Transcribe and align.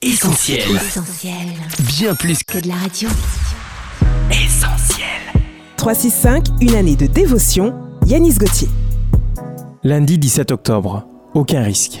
Essentiel. 0.00 0.60
Essentiel. 0.76 1.34
Bien 1.98 2.14
plus 2.14 2.44
Que 2.44 2.60
de 2.60 2.68
la 2.68 2.76
radio. 2.76 3.08
qu'essentiel. 4.30 5.06
365, 5.76 6.46
une 6.60 6.76
année 6.76 6.94
de 6.94 7.06
dévotion, 7.06 7.74
Yanis 8.06 8.34
Gauthier. 8.34 8.68
Lundi 9.82 10.16
17 10.16 10.52
octobre. 10.52 11.04
Aucun 11.34 11.62
risque. 11.64 11.98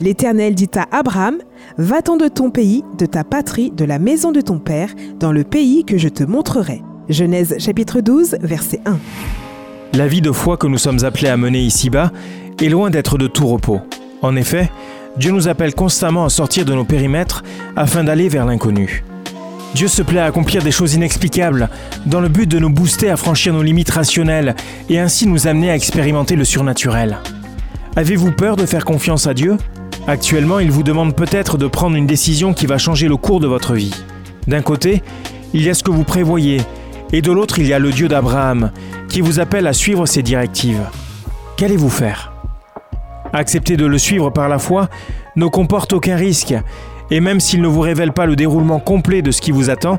L'Éternel 0.00 0.54
dit 0.54 0.70
à 0.76 0.96
Abraham, 0.96 1.38
Va-t'en 1.76 2.16
de 2.16 2.28
ton 2.28 2.52
pays, 2.52 2.84
de 2.98 3.06
ta 3.06 3.24
patrie, 3.24 3.72
de 3.72 3.84
la 3.84 3.98
maison 3.98 4.30
de 4.30 4.40
ton 4.42 4.60
père, 4.60 4.90
dans 5.18 5.32
le 5.32 5.42
pays 5.42 5.84
que 5.84 5.98
je 5.98 6.08
te 6.08 6.22
montrerai. 6.22 6.82
Genèse 7.08 7.56
chapitre 7.58 8.00
12, 8.00 8.36
verset 8.42 8.80
1. 8.86 8.96
La 9.98 10.06
vie 10.06 10.20
de 10.20 10.30
foi 10.30 10.56
que 10.56 10.68
nous 10.68 10.78
sommes 10.78 11.04
appelés 11.04 11.26
à 11.30 11.36
mener 11.36 11.58
ici-bas 11.60 12.12
est 12.62 12.68
loin 12.68 12.90
d'être 12.90 13.18
de 13.18 13.26
tout 13.26 13.48
repos. 13.48 13.80
En 14.22 14.36
effet, 14.36 14.70
Dieu 15.16 15.32
nous 15.32 15.48
appelle 15.48 15.74
constamment 15.74 16.24
à 16.24 16.28
sortir 16.28 16.64
de 16.64 16.74
nos 16.74 16.84
périmètres 16.84 17.42
afin 17.76 18.04
d'aller 18.04 18.28
vers 18.28 18.46
l'inconnu. 18.46 19.04
Dieu 19.74 19.88
se 19.88 20.02
plaît 20.02 20.20
à 20.20 20.24
accomplir 20.24 20.62
des 20.62 20.70
choses 20.70 20.94
inexplicables 20.94 21.68
dans 22.06 22.20
le 22.20 22.28
but 22.28 22.46
de 22.48 22.58
nous 22.58 22.70
booster 22.70 23.10
à 23.10 23.16
franchir 23.16 23.52
nos 23.52 23.62
limites 23.62 23.90
rationnelles 23.90 24.56
et 24.88 24.98
ainsi 24.98 25.26
nous 25.26 25.46
amener 25.46 25.70
à 25.70 25.76
expérimenter 25.76 26.36
le 26.36 26.44
surnaturel. 26.44 27.18
Avez-vous 27.96 28.32
peur 28.32 28.56
de 28.56 28.66
faire 28.66 28.84
confiance 28.84 29.26
à 29.26 29.34
Dieu? 29.34 29.56
Actuellement, 30.06 30.58
il 30.58 30.70
vous 30.70 30.82
demande 30.82 31.14
peut-être 31.14 31.58
de 31.58 31.66
prendre 31.66 31.96
une 31.96 32.06
décision 32.06 32.52
qui 32.52 32.66
va 32.66 32.78
changer 32.78 33.06
le 33.06 33.16
cours 33.16 33.40
de 33.40 33.46
votre 33.46 33.74
vie. 33.74 33.94
D'un 34.46 34.62
côté, 34.62 35.02
il 35.54 35.62
y 35.62 35.70
a 35.70 35.74
ce 35.74 35.82
que 35.82 35.90
vous 35.90 36.04
prévoyez, 36.04 36.60
et 37.12 37.22
de 37.22 37.32
l'autre, 37.32 37.58
il 37.58 37.66
y 37.66 37.72
a 37.72 37.78
le 37.78 37.90
Dieu 37.90 38.08
d'Abraham, 38.08 38.70
qui 39.08 39.20
vous 39.20 39.40
appelle 39.40 39.66
à 39.66 39.72
suivre 39.72 40.06
ses 40.06 40.22
directives. 40.22 40.82
Qu'allez-vous 41.56 41.90
faire? 41.90 42.29
Accepter 43.32 43.76
de 43.76 43.86
le 43.86 43.98
suivre 43.98 44.30
par 44.30 44.48
la 44.48 44.58
foi 44.58 44.88
ne 45.36 45.46
comporte 45.46 45.92
aucun 45.92 46.16
risque, 46.16 46.54
et 47.10 47.20
même 47.20 47.40
s'il 47.40 47.60
ne 47.60 47.68
vous 47.68 47.80
révèle 47.80 48.12
pas 48.12 48.26
le 48.26 48.36
déroulement 48.36 48.80
complet 48.80 49.22
de 49.22 49.30
ce 49.30 49.40
qui 49.40 49.50
vous 49.50 49.70
attend, 49.70 49.98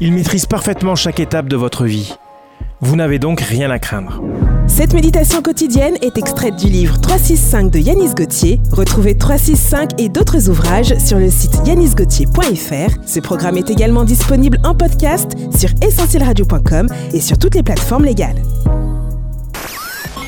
il 0.00 0.12
maîtrise 0.12 0.46
parfaitement 0.46 0.94
chaque 0.94 1.20
étape 1.20 1.48
de 1.48 1.56
votre 1.56 1.84
vie. 1.84 2.16
Vous 2.80 2.96
n'avez 2.96 3.18
donc 3.18 3.40
rien 3.40 3.70
à 3.70 3.78
craindre. 3.78 4.22
Cette 4.66 4.94
méditation 4.94 5.42
quotidienne 5.42 5.96
est 6.00 6.16
extraite 6.16 6.56
du 6.56 6.68
livre 6.68 6.98
365 6.98 7.70
de 7.70 7.78
Yanis 7.78 8.14
Gauthier. 8.14 8.60
Retrouvez 8.72 9.18
365 9.18 10.00
et 10.00 10.08
d'autres 10.08 10.48
ouvrages 10.48 10.96
sur 10.98 11.18
le 11.18 11.28
site 11.28 11.60
yanisgauthier.fr. 11.66 12.96
Ce 13.04 13.20
programme 13.20 13.58
est 13.58 13.68
également 13.68 14.04
disponible 14.04 14.58
en 14.64 14.74
podcast 14.74 15.32
sur 15.54 15.70
essentielradio.com 15.82 16.88
et 17.12 17.20
sur 17.20 17.36
toutes 17.36 17.56
les 17.56 17.62
plateformes 17.62 18.04
légales. 18.04 18.40